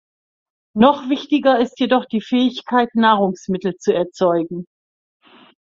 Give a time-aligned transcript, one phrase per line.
[0.75, 4.65] Noch wichtiger ist jedoch die Fähigkeit, Nahrungsmittel zu erzeugen.